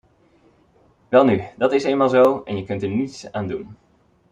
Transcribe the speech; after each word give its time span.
Welnu, 1.09 1.47
dat 1.57 1.71
is 1.71 1.83
eenmaal 1.83 2.09
zo 2.09 2.41
en 2.45 2.57
je 2.57 2.63
kunt 2.65 2.83
er 2.83 2.89
niets 2.89 3.31
aan 3.31 3.47
doen. 3.47 3.77